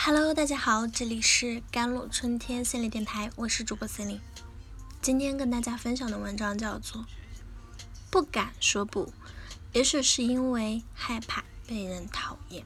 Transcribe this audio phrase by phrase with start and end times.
[0.00, 4.20] Hello，大家好，这里是甘露春天心理电台，我是主播森林。
[5.02, 7.02] 今天跟大家分享的文章叫做
[8.08, 9.06] 《不敢说不》，
[9.72, 12.64] 也许是因为害怕被人讨厌，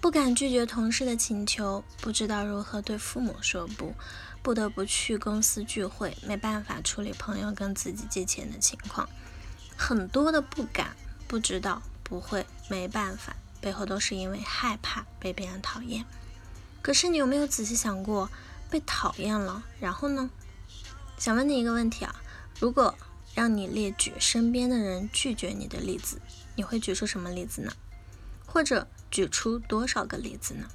[0.00, 3.94] 不敢拒绝同事的请求，不知道如何对父母说不，
[4.42, 9.06] 不得不去公司聚会，没办法处理朋友跟自己借钱的情况，
[9.76, 10.96] 很多的不敢，
[11.28, 13.36] 不知道，不会，没办法。
[13.60, 16.04] 背后都是因为害怕被别人讨厌。
[16.82, 18.30] 可是你有没有仔细想过，
[18.70, 20.30] 被讨厌了，然后呢？
[21.18, 22.14] 想问你一个问题啊，
[22.58, 22.94] 如果
[23.34, 26.20] 让你列举身边的人拒绝你的例子，
[26.56, 27.72] 你会举出什么例子呢？
[28.46, 30.66] 或者举出多少个例子呢？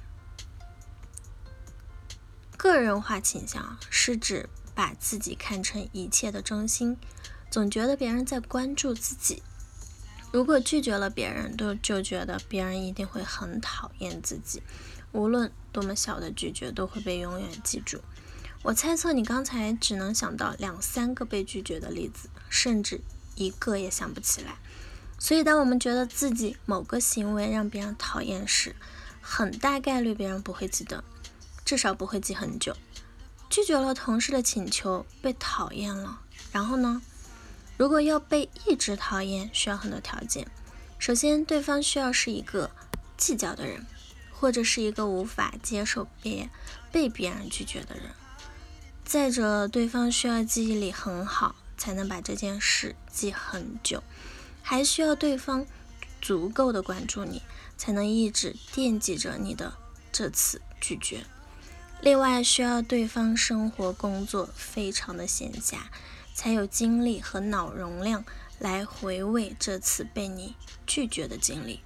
[2.56, 6.96] 个人化倾向是指把自己看成一切的中心，
[7.50, 9.42] 总觉得别人在关注自己。
[10.32, 14.62] 如果拒绝了别人，都就觉得别人一定会很讨厌自己。
[15.12, 18.00] 无论多么小的拒绝，都会被永远记住。
[18.62, 23.00] 我猜测你刚才只能想到两三个被拒绝的例子，甚至
[23.34, 24.56] 一个也想不起来。
[25.18, 28.76] 所以，当我们觉得自己某个行为让别人讨厌时，
[29.22, 31.02] 很大概率别人不会记得，
[31.64, 32.76] 至少不会记很久。
[33.48, 36.20] 拒绝了同事的请求，被讨厌了，
[36.52, 37.00] 然后呢？
[37.76, 40.46] 如果要被一直讨厌，需要很多条件。
[40.98, 42.70] 首先，对方需要是一个
[43.16, 43.84] 计较的人，
[44.32, 46.48] 或者是一个无法接受别
[46.90, 48.04] 被别人拒绝的人。
[49.04, 54.02] 再者，对方需要记忆力很好，才能把这件事记很久。
[54.62, 55.66] 还需要对方
[56.20, 57.42] 足够的关注你，
[57.76, 59.74] 才能一直惦记着你的
[60.10, 61.24] 这次拒绝。
[62.00, 65.76] 另外，需要对方生活工作非常的闲暇。
[66.36, 68.22] 才有精力和脑容量
[68.58, 70.54] 来回味这次被你
[70.86, 71.80] 拒绝的经历。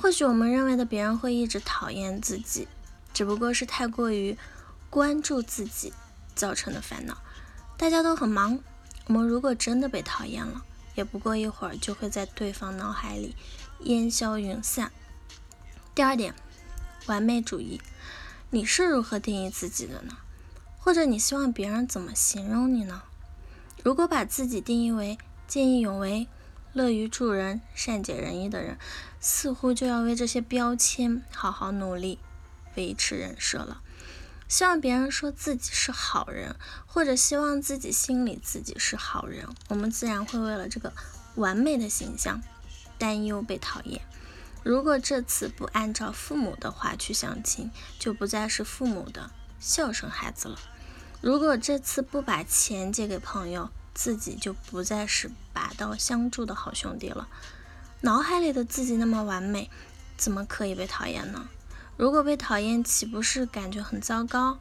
[0.00, 2.66] 或许我们认为的别人会一直讨厌自己，
[3.12, 4.38] 只不过是太过于
[4.88, 5.92] 关注自己
[6.34, 7.18] 造成的烦恼。
[7.76, 8.58] 大家都很忙，
[9.06, 10.64] 我们如果真的被讨厌了，
[10.94, 13.36] 也不过一会儿就会在对方脑海里
[13.80, 14.90] 烟消云散。
[15.94, 16.34] 第二点，
[17.04, 17.82] 完美主义，
[18.48, 20.16] 你是如何定义自己的呢？
[20.78, 23.02] 或者你希望别人怎么形容你呢？
[23.84, 26.26] 如果把自己定义为见义勇为、
[26.72, 28.78] 乐于助人、善解人意的人，
[29.20, 32.18] 似乎就要为这些标签好好努力
[32.76, 33.82] 维持人设了。
[34.48, 36.56] 希望别人说自己是好人，
[36.86, 40.90] 或者希望自己心里自己是好人，我们自然会为了这个
[41.34, 42.40] 完美的形象
[42.96, 44.00] 担忧被讨厌。
[44.62, 49.30] 如果这次不按照父母的话去相亲，就不再是父母的
[49.60, 50.58] 孝顺孩子了。
[51.24, 57.26] 如果这次不把钱借给朋友，自己就不再是拔刀相助的好兄弟了。
[58.02, 59.70] 脑海里的自己那么完美，
[60.18, 61.48] 怎么可以被讨厌呢？
[61.96, 64.58] 如果被讨厌，岂不是感觉很糟糕？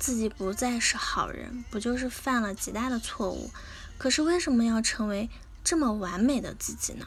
[0.00, 3.48] 自己不再是好人，不就是犯了极大的错误？
[3.96, 5.30] 可是为什么要成为
[5.62, 7.06] 这么完美的自己呢？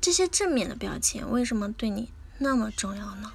[0.00, 3.32] 这些正面的标签为什么对你那么重要呢？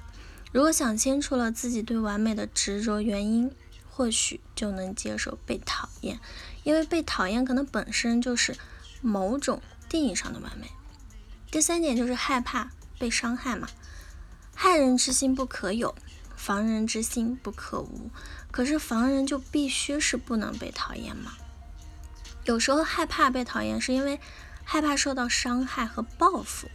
[0.52, 3.50] 如果想清楚了自己对完美的执着原因，
[3.94, 6.18] 或许就能接受被讨厌，
[6.64, 8.56] 因为被讨厌可能本身就是
[9.02, 9.60] 某种
[9.90, 10.70] 定义上的完美。
[11.50, 13.68] 第三点就是害怕被伤害嘛，
[14.54, 15.94] 害人之心不可有，
[16.34, 18.10] 防人之心不可无。
[18.50, 21.32] 可是防人就必须是不能被讨厌吗？
[22.46, 24.18] 有时候害怕被讨厌，是因为
[24.64, 26.68] 害怕受到伤害和报复。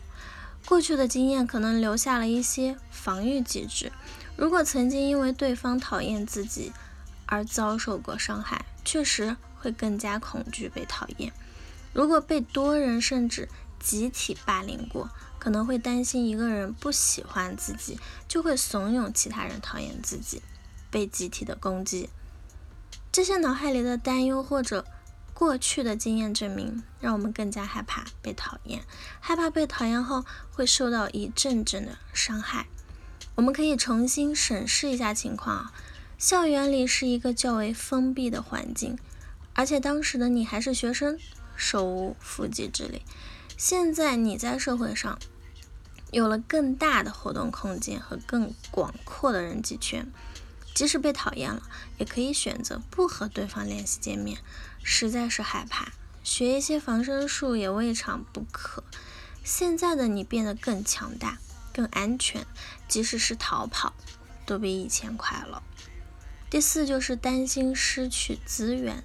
[0.67, 3.91] 过去的经验可能留下了一些防御机制。
[4.35, 6.71] 如果曾经因为对方讨厌自己，
[7.27, 11.31] 而遭受过伤害，确实会更加恐惧被讨厌。
[11.93, 13.47] 如果被多人甚至
[13.79, 20.41] 集体霸凌过，可能会担心一个人不喜欢自己，就会怂恿其他人讨厌自己，
[20.89, 22.09] 被集体的攻击。
[23.11, 24.85] 这些脑海里的担忧或者
[25.33, 28.83] 过去的经验证明，让我们更加害怕被讨厌，
[29.19, 32.67] 害怕被讨厌后会受到一阵阵的伤害。
[33.35, 35.71] 我们可以重新审视一下情况。
[36.17, 38.97] 校园里是一个较为封闭的环境，
[39.53, 41.19] 而且当时的你还是学生，
[41.55, 43.03] 手无缚鸡之力。
[43.55, 45.19] 现在你在社会上
[46.09, 50.11] 有了更大的活动空间和更广阔的人际圈，
[50.73, 51.61] 即使被讨厌了，
[51.99, 54.39] 也可以选择不和对方联系见面。
[54.81, 55.91] 实在是害怕，
[56.23, 58.83] 学一些防身术也未尝不可。
[59.43, 61.37] 现在的你变得更强大、
[61.71, 62.43] 更安全，
[62.87, 63.93] 即使是逃跑，
[64.47, 65.61] 都比以前快了。
[66.49, 69.03] 第四就是担心失去资源，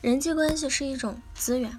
[0.00, 1.78] 人际关系是一种资源，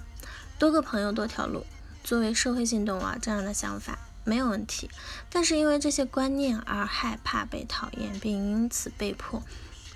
[0.57, 1.65] 多个朋友多条路。
[2.03, 4.89] 作为社会性动物啊，这样的想法没有问题。
[5.29, 9.43] 但是因为这些观念而害怕被讨厌，并因此被迫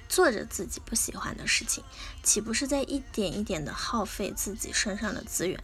[0.08, 1.84] 做着自己不喜欢的事情，
[2.22, 5.60] 岂不是在一点一点的耗费自己身上的资源？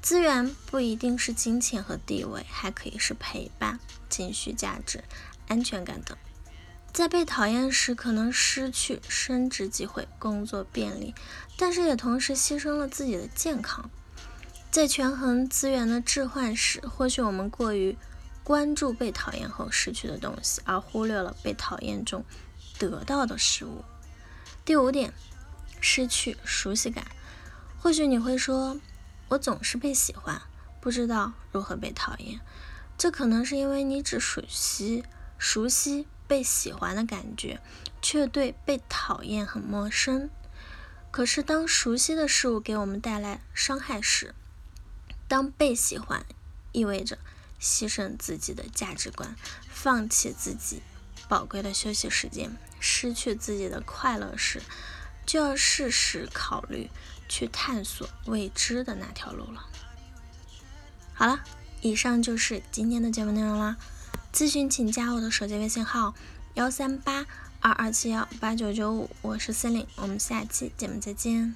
[0.00, 5.02] 资源不一定是金钱和地位，还可以是陪伴、情绪价值、
[5.48, 6.16] 安全感等。
[6.96, 11.14] 在被讨厌时，可能失去升职机会、工作便利，
[11.58, 13.90] 但是也同时牺牲了自己的健康。
[14.70, 17.98] 在权衡资源的置换时，或许我们过于
[18.42, 22.24] 关注被讨厌后失去的东西，而忽略了被讨厌中
[22.78, 23.84] 得到的事物。
[24.64, 25.12] 第五点，
[25.82, 27.04] 失去熟悉感。
[27.78, 28.80] 或许你会说，
[29.28, 30.40] 我总是被喜欢，
[30.80, 32.40] 不知道如何被讨厌。
[32.96, 35.04] 这可能是因为你只熟悉
[35.36, 36.06] 熟悉。
[36.28, 37.60] 被喜欢的感觉，
[38.02, 40.30] 却对被讨厌很陌生。
[41.10, 44.34] 可是，当熟悉的事物给我们带来伤害时，
[45.26, 46.26] 当被喜欢
[46.72, 47.18] 意味着
[47.60, 49.34] 牺牲自己的价值观、
[49.70, 50.82] 放弃自己
[51.28, 54.60] 宝贵的休息时间、失去自己的快乐时，
[55.24, 56.90] 就要适时考虑
[57.28, 59.66] 去探索未知的那条路了。
[61.14, 61.42] 好了，
[61.80, 63.78] 以上就是今天的节目内容啦。
[64.36, 66.14] 咨询请加我的手机微信号
[66.52, 67.24] 幺三八
[67.60, 71.54] 二二七幺八九九五，我是森林，我们下期节目再见。